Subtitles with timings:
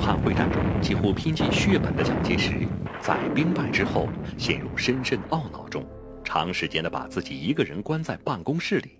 [0.00, 2.66] 武汉会战中几乎拼尽血本的蒋介石，
[3.02, 5.84] 在兵败之后陷入深深懊恼中，
[6.24, 8.92] 长时间的把自己一个人关在办公室里。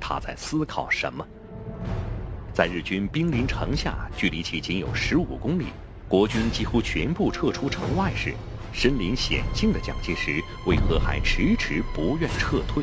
[0.00, 1.22] 他在思考什么？
[2.54, 5.66] 在日军兵临城下，距离其仅有十五公里，
[6.08, 8.32] 国军几乎全部撤出城外时，
[8.72, 12.82] 身临险境的蒋介石为何还迟迟不愿撤退？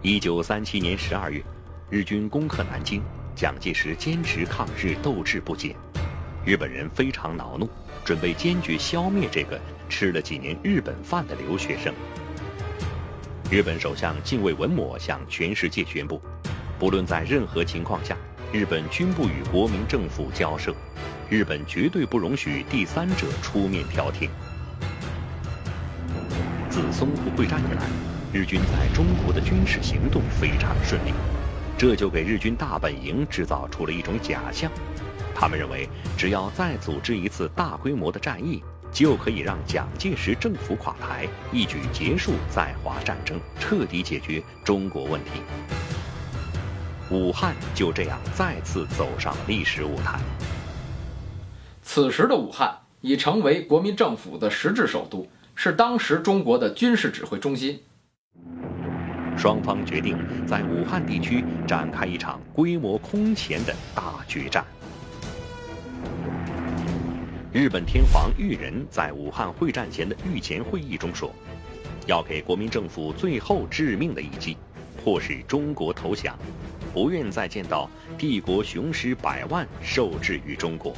[0.00, 1.42] 一九三七年十二月，
[1.90, 3.02] 日军攻克南京，
[3.40, 5.74] 蒋介石坚持抗日斗志不减，
[6.44, 7.66] 日本人非常恼怒，
[8.04, 11.90] 准备坚决消灭这个吃了几年日本饭的留学生。
[13.50, 16.20] 日本首相近卫文磨向全世界宣布，
[16.78, 18.14] 不论在任何情况下，
[18.52, 20.74] 日本均不与国民政府交涉，
[21.30, 24.28] 日本绝对不容许第三者出面调停。
[26.68, 27.86] 自淞沪会战以来，
[28.34, 31.14] 日军在中国的军事行动非常顺利，
[31.80, 34.70] 这就给日军大本营制造出了一种假象，
[35.34, 38.62] 他们认为只要再组织一次大规模的战役。
[38.92, 45.40] 就可以让蒋介石政府垮台，一举结束在华战争，彻底解决中国问题。
[47.10, 50.20] 武汉就这样再次走上历史舞台。
[51.82, 57.80] 此时的武汉已成为国民政府的实质首都，是当时中国的军事指挥中心。
[59.40, 64.62] 双方决定在武汉地区展开一场规模空前的大决战。
[67.50, 71.34] 日本天皇裕仁在武汉会战前的御前会议中说
[72.06, 74.58] ：“要给国民政府最后致命的一击，
[75.02, 76.38] 迫使中国投降，
[76.92, 77.88] 不愿再见到
[78.18, 80.94] 帝国雄师百万受制于中国。”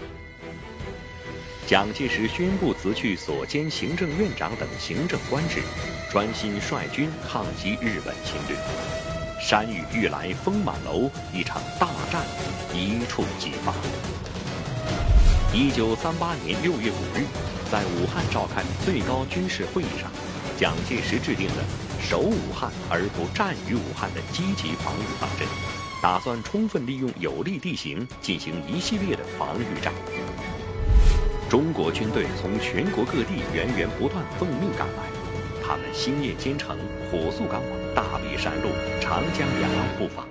[1.67, 5.63] 蒋介石宣布辞去所兼行政院长等行政官职，
[6.11, 8.57] 专心率军抗击日本侵略。
[9.41, 12.27] 山雨欲来风满楼，一场大战
[12.75, 13.73] 一触即发。
[15.55, 17.25] 一九三八年六月五日，
[17.71, 20.11] 在武汉召开最高军事会议上，
[20.59, 21.65] 蒋介石制定了
[22.03, 25.47] 守武汉而不战于武汉的积极防御方针，
[26.03, 29.93] 打算充分利用有利地形进行一系列的防御战。
[31.53, 35.03] 中国军队从全国各地源源不断奉命赶来，
[35.63, 36.79] 他们星夜兼程，
[37.11, 38.71] 火速赶往大别山路、
[39.03, 40.27] 长江两岸布防。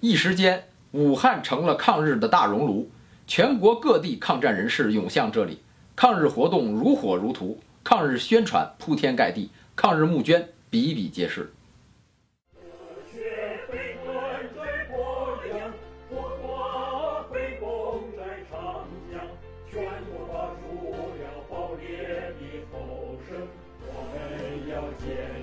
[0.00, 2.90] 一时间，武汉成了抗日的大熔炉。
[3.26, 5.58] 全国各地抗战人士涌向这里，
[5.94, 11.52] 抗日活动如火如荼，抗日宣传铺天盖地，抗日募捐比比皆是。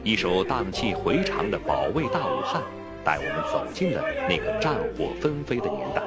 [0.04, 2.62] 一首荡气回肠的《保卫大武汉》，
[3.04, 6.02] 带我们走进了那个战火纷飞的年代。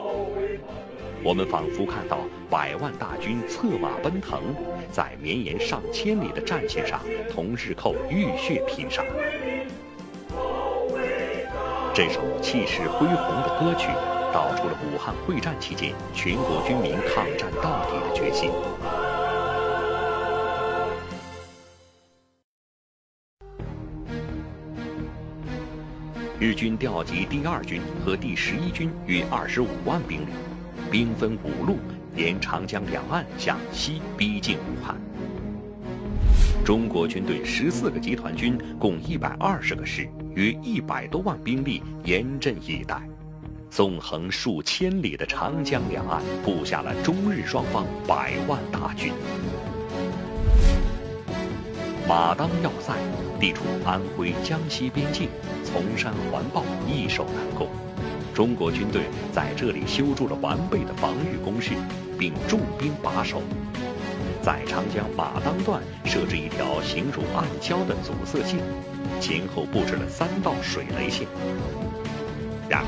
[1.22, 2.18] 我们仿佛看到
[2.50, 4.40] 百万大军策马奔腾，
[4.90, 7.00] 在绵延上千里的战线上
[7.32, 9.02] 同日寇浴血拼杀。
[11.94, 13.88] 这首气势恢宏的歌曲，
[14.34, 18.50] 道出了武汉会战期间全国军民抗战到底的决心。
[26.40, 30.26] 日军调集第二军和第十一军约二十五万兵力。
[30.90, 31.78] 兵分五路，
[32.16, 34.96] 沿长江两岸向西逼近武汉。
[36.64, 43.00] 中国军队十四个集团军，共一百二十个师，约一百多万兵力严阵以待。
[43.70, 49.12] 纵横数千里的长江两岸，布下了中日双方百万大军。
[52.06, 52.92] 马当要塞
[53.40, 55.28] 地处安徽江西边境，
[55.64, 57.66] 从山环抱，易守难攻。
[58.34, 61.70] 中国军队在这里修筑了完备的防御工事，
[62.18, 63.40] 并重兵把守。
[64.42, 68.58] 在长江马当段设置一条形如暗礁的阻塞线，
[69.18, 71.26] 前后布置了三道水雷线。
[72.68, 72.86] 然而，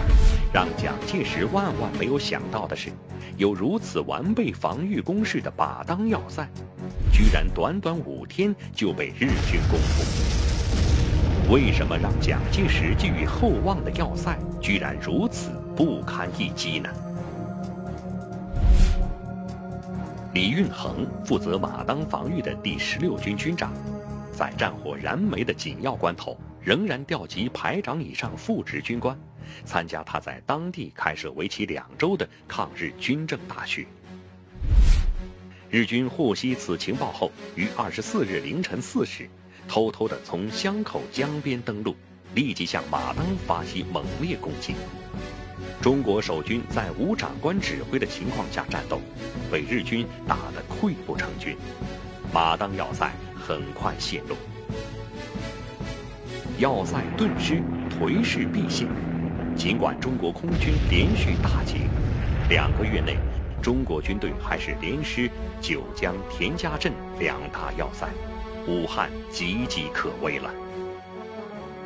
[0.53, 2.91] 让蒋介石万万没有想到的是，
[3.37, 6.49] 有如此完备防御工事的马当要塞，
[7.13, 11.55] 居然短短五天就被日军攻破。
[11.55, 16.89] 为什么让蒋介石寄予厚望的要塞，居然如此不堪一击呢？
[20.33, 23.73] 李运衡负责马当防御的第十六军军长，
[24.33, 29.17] 在战火燃眉的紧要关头，仍然调集排长以上副职军官，
[29.65, 33.87] 参加他在当地开设为期两周的抗日军政大学。
[35.71, 39.31] 日军获悉此情报后，于二十四日凌晨四时。
[39.69, 41.95] 偷偷地从湘口江边登陆，
[42.35, 44.75] 立即向马当发起猛烈攻击。
[45.81, 49.01] 中国守军在无长官指挥的情况下战斗，
[49.53, 51.57] 被日军打得溃不成军，
[52.33, 54.37] 马当要塞很快陷落，
[56.59, 58.89] 要塞顿失，颓势毕现。
[59.55, 61.81] 尽管中国空军连续大捷，
[62.49, 63.17] 两个月内，
[63.63, 65.31] 中国军队还是连失
[65.61, 68.09] 九江、田家镇两大要塞，
[68.67, 70.51] 武汉岌岌可危了。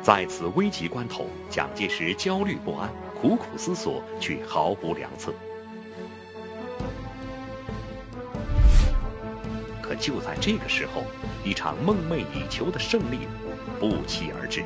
[0.01, 2.89] 在此危急关头，蒋介石焦虑不安，
[3.21, 5.33] 苦苦思索，却毫无良策。
[9.81, 11.03] 可就在这个时候，
[11.43, 13.19] 一场梦寐以求的胜利
[13.81, 14.63] 不期而至。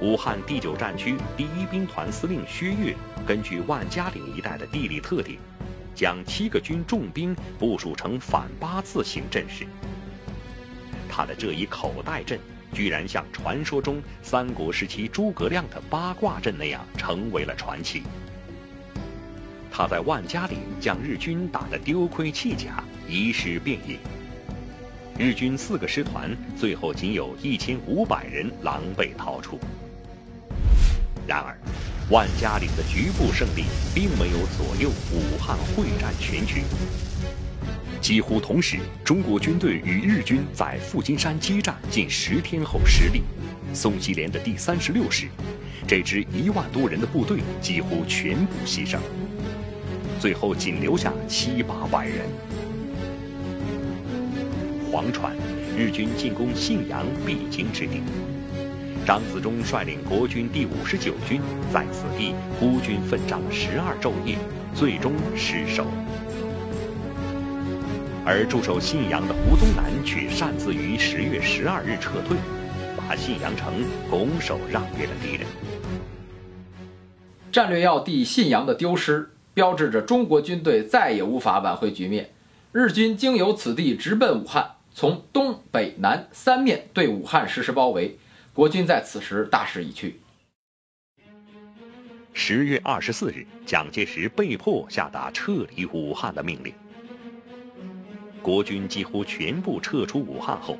[0.00, 2.96] 武汉第九战区第一兵团司令薛岳，
[3.26, 5.38] 根据万家岭一带的地理特点，
[5.94, 9.66] 将七个军重兵部署成反八字形阵势。
[11.10, 12.40] 他的这一口袋阵。
[12.72, 18.02] 居然像传说中三国时期诸葛亮的八卦阵那样成为了传奇。
[19.70, 23.98] 他在万家岭将日军打得丢盔弃甲，遗失遍野。
[25.18, 29.58] 日军四个师团最后仅有一千五百人狼狈逃出。
[31.26, 31.56] 然而，
[32.10, 33.64] 万家岭的局部胜利
[33.94, 36.62] 并没有左右武汉会战全局。
[38.00, 43.22] 几乎同时，中国军队与日军在富金山激战近十天后失利，
[43.72, 45.28] 宋希濂的第三十六师，
[45.86, 48.98] 这支一万多人的部队几乎全部牺牲，
[50.18, 52.26] 最后仅留下七八百人。
[54.92, 55.34] 黄川，
[55.74, 58.02] 日军进攻信阳必经之地，
[59.06, 61.40] 张自忠率领国军第五十九军
[61.72, 64.36] 在此地孤军奋战十二昼夜，
[64.74, 65.86] 最终失守。
[68.22, 72.36] 而驻守信阳的胡宗南却擅自于十月十二日撤退，
[72.98, 73.72] 把信阳城
[74.10, 75.46] 拱手让给了敌人。
[77.50, 82.28] 战略要地信阳的丢失，标志着中国军队再也无法挽回局面。
[82.72, 88.18] 日军经由此地直奔武汉，从东北南三面对武汉实施包围。
[88.54, 90.20] 国军在此时大势已去。
[92.34, 96.74] 十月二十四日，蒋介石被迫下达撤离武汉的命令。
[98.42, 100.78] 国军几乎全部撤出武汉后，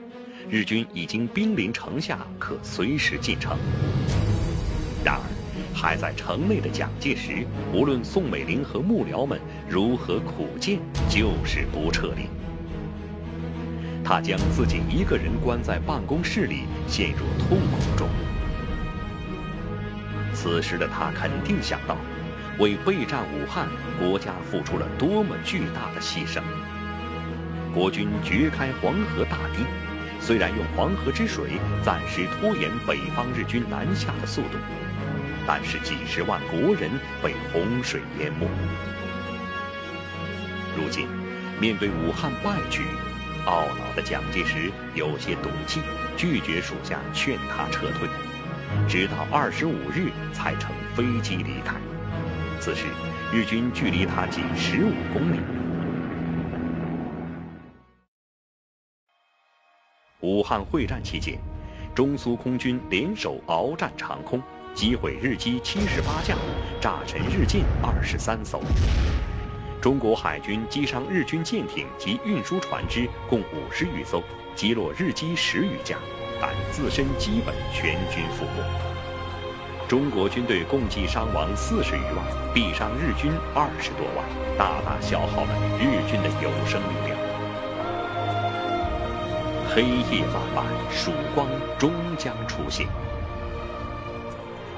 [0.50, 3.56] 日军已经兵临城下，可随时进城。
[5.02, 5.22] 然而，
[5.74, 10.78] 还在城内的蒋介石，无论宋美龄和幕僚们如何苦谏，
[11.08, 12.26] 就是不撤离。
[14.04, 18.08] 他将自己一个人关在办公室里，陷入痛苦中。
[20.34, 21.96] 此时的他肯定想到，
[22.58, 23.68] 为备战武汉，
[23.98, 26.42] 国家付出了多么巨大的牺牲。
[27.72, 29.64] 国军掘开黄河大堤，
[30.20, 34.58] 虽然用黄河之水暂时拖延北方日军南下的速度，
[35.46, 36.90] 但是几十万国人
[37.22, 38.46] 被洪水淹没。
[40.76, 41.06] 如今，
[41.60, 42.82] 面对武汉败局，
[43.46, 45.80] 懊恼的蒋介石有些赌气，
[46.16, 48.08] 拒绝属下劝他撤退，
[48.88, 51.74] 直到二十五日才乘飞机离开。
[52.60, 52.86] 此时，
[53.32, 55.40] 日军距离他仅十五公里。
[60.20, 61.36] 武汉会战期间，
[61.96, 64.40] 中苏空军联手鏖战长空，
[64.72, 66.36] 击毁日机七十八架，
[66.80, 68.62] 炸沉日舰二十三艘。
[69.82, 74.22] 中国海军击伤日军舰艇及运输船只共五十余艘，
[74.54, 75.98] 击落日机十余架，
[76.40, 78.62] 但自身基本全军覆没。
[79.88, 82.24] 中国军队共计伤亡四十余万，
[82.54, 84.24] 毙伤日军二十多万，
[84.56, 87.18] 大大消耗了日军的有生力量。
[89.68, 92.86] 黑夜漫漫，曙光终将出现。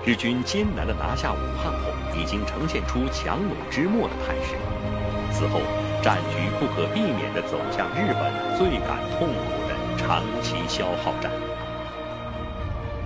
[0.07, 4.55] 日军艰难地拿下武汉后，已经呈现出强弩之末的态势。
[5.33, 5.61] 此后，
[6.03, 11.31] 战局不可避免地走向日本最感痛苦的长期消耗战。